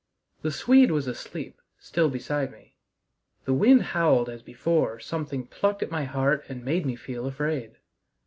[0.41, 2.73] The Swede was asleep still beside me;
[3.45, 7.73] the wind howled as before something plucked at my heart and made me feel afraid.